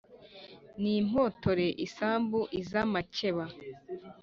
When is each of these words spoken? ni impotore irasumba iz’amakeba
ni 0.81 0.91
impotore 1.01 1.67
irasumba 1.85 2.39
iz’amakeba 2.59 3.45